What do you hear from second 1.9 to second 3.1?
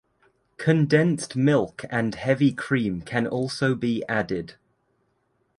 and heavy cream